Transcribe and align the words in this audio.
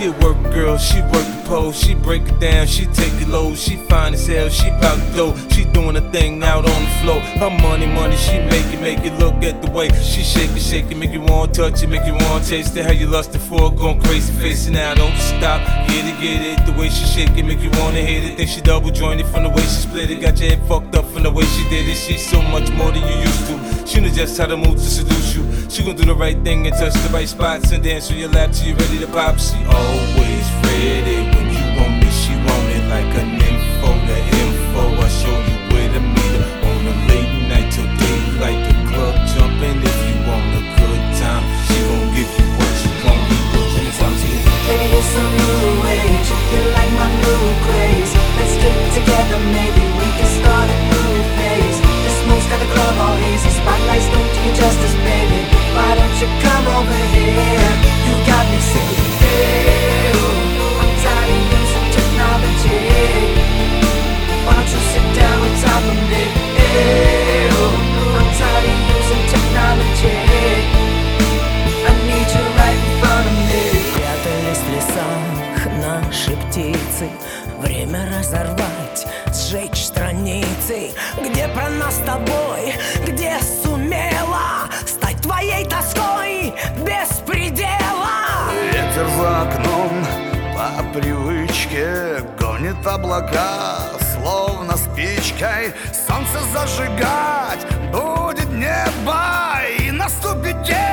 girl, 0.00 0.76
she 0.78 1.00
work 1.02 1.26
the 1.26 1.42
pole, 1.46 1.72
she 1.72 1.94
break 1.94 2.22
it 2.22 2.40
down, 2.40 2.66
she 2.66 2.86
take 2.86 3.12
it 3.20 3.28
low, 3.28 3.54
she 3.54 3.76
fine 3.76 4.14
as 4.14 4.26
hell, 4.26 4.48
she 4.48 4.68
bout 4.80 4.96
to 4.96 5.16
go, 5.16 5.48
she 5.48 5.64
doing 5.66 5.96
a 5.96 6.00
thing 6.10 6.42
out 6.42 6.68
on 6.68 6.82
the 6.82 6.90
floor. 7.02 7.20
Her 7.20 7.50
money, 7.50 7.86
money, 7.86 8.16
she 8.16 8.38
make 8.38 8.66
it, 8.72 8.80
make 8.80 9.00
it 9.00 9.18
look 9.18 9.42
at 9.44 9.62
the 9.62 9.70
way 9.70 9.88
she 9.90 10.22
shake 10.22 10.50
it, 10.50 10.60
shake 10.60 10.90
it, 10.90 10.96
make 10.96 11.12
you 11.12 11.20
want 11.20 11.54
to 11.54 11.60
touch 11.70 11.82
it, 11.82 11.88
make 11.88 12.04
you 12.06 12.14
want 12.14 12.44
to 12.44 12.50
taste 12.50 12.76
it. 12.76 12.84
How 12.84 12.92
you 12.92 13.06
lustin' 13.06 13.40
for 13.40 13.72
going 13.72 14.00
crazy, 14.02 14.32
facing 14.32 14.76
out, 14.76 14.96
don't 14.96 15.16
stop, 15.16 15.60
get 15.88 16.04
it, 16.04 16.20
get 16.20 16.40
it. 16.42 16.66
The 16.66 16.72
way 16.72 16.88
she 16.88 17.04
shake 17.04 17.36
it, 17.36 17.44
make 17.44 17.60
you 17.60 17.70
wanna 17.78 18.00
hit 18.00 18.24
it. 18.24 18.36
Think 18.36 18.50
she 18.50 18.60
double 18.60 18.90
jointed 18.90 19.26
from 19.26 19.44
the 19.44 19.50
way 19.50 19.62
she 19.62 19.80
split 19.86 20.10
it, 20.10 20.20
got 20.20 20.38
your 20.40 20.50
head 20.50 20.66
fucked 20.68 20.94
up 20.94 21.04
from 21.06 21.22
the 21.22 21.30
way 21.30 21.44
she 21.44 21.68
did 21.68 21.88
it. 21.88 21.96
She's 21.96 22.24
so 22.24 22.40
much 22.42 22.70
more 22.72 22.90
than 22.90 23.02
you 23.02 23.16
used 23.20 23.46
to. 23.48 23.73
She 23.86 24.00
knows 24.00 24.16
just 24.16 24.38
how 24.38 24.46
to 24.46 24.56
move 24.56 24.74
to 24.74 24.80
seduce 24.80 25.36
you. 25.36 25.44
She 25.68 25.84
gon' 25.84 25.96
do 25.96 26.04
the 26.04 26.14
right 26.14 26.40
thing 26.42 26.66
and 26.66 26.74
touch 26.76 26.94
the 26.94 27.10
right 27.12 27.28
spots 27.28 27.70
and 27.72 27.82
dance 27.82 28.10
on 28.10 28.16
your 28.16 28.30
lap 28.30 28.52
till 28.52 28.68
you're 28.68 28.76
ready 28.76 28.98
to 28.98 29.06
pop. 29.06 29.38
She 29.38 29.56
always 29.64 30.46
ready 30.64 30.93
Время 77.58 78.06
разорвать, 78.18 79.06
сжечь 79.32 79.84
страницы. 79.86 80.90
Где 81.20 81.48
про 81.48 81.68
нас 81.70 81.96
с 81.96 81.98
тобой, 81.98 82.74
где 83.06 83.38
сумела 83.62 84.68
Стать 84.86 85.20
твоей 85.22 85.64
тоской? 85.64 86.52
Без 86.84 87.18
предела 87.26 88.14
Ветер 88.72 89.08
за 89.18 89.42
окном 89.42 90.04
по 90.54 90.98
привычке 90.98 92.22
Гонит 92.38 92.86
облака, 92.86 93.78
словно 94.14 94.76
спичкой 94.76 95.72
Солнце 96.06 96.38
зажигать. 96.52 97.64
Будет 97.92 98.50
небо 98.50 99.60
И 99.78 99.90
наступит 99.90 100.62
день, 100.62 100.83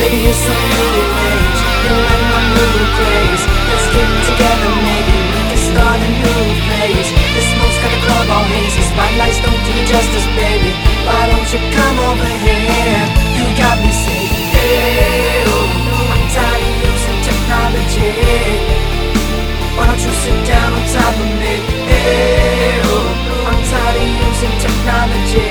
Baby, 0.00 0.24
you're 0.24 0.32
so 0.32 0.48
new 0.48 1.08
age. 1.28 1.60
You 1.84 1.92
like 1.92 2.24
my 2.32 2.40
new. 2.56 3.44
Let's 3.68 3.86
get 3.92 4.08
together, 4.32 4.72
maybe 4.80 5.12
we 5.28 5.40
can 5.44 5.60
start 5.60 6.00
a 6.00 6.08
new 6.08 6.40
phase. 6.72 7.10
The 7.36 7.42
don't 9.44 9.60
do 9.60 9.76
justice, 9.84 10.24
baby. 10.40 10.72
Why 11.04 11.28
don't 11.28 11.44
you 11.52 11.60
come 11.76 11.96
over 12.08 12.32
here? 12.40 13.04
You 13.36 13.44
got 13.60 13.76
me 13.84 13.92
saying, 13.92 14.48
hey, 14.56 15.44
oh, 15.52 16.16
I'm 16.16 16.24
using 16.80 17.20
technology. 17.20 18.16
Why 19.76 19.84
don't 19.84 20.00
you 20.00 20.12
sit 20.24 20.38
down 20.48 20.80
on 20.80 20.84
top 20.96 21.12
of 21.12 21.28
me? 21.36 21.60
Hey, 21.92 22.80
oh, 22.88 23.52
I'm 23.52 23.60
tired 23.68 24.00
of 24.00 24.08
using 24.16 24.54
technology. 24.64 25.49